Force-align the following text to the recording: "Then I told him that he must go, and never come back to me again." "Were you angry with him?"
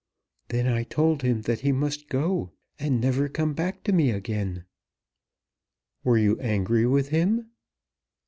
"Then 0.47 0.65
I 0.65 0.81
told 0.81 1.21
him 1.21 1.43
that 1.43 1.59
he 1.59 1.71
must 1.71 2.09
go, 2.09 2.53
and 2.79 2.99
never 2.99 3.29
come 3.29 3.53
back 3.53 3.83
to 3.83 3.91
me 3.93 4.09
again." 4.09 4.65
"Were 6.03 6.17
you 6.17 6.39
angry 6.39 6.87
with 6.87 7.09
him?" 7.09 7.51